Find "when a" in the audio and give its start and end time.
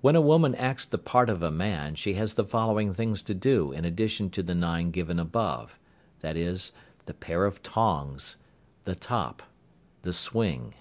0.00-0.20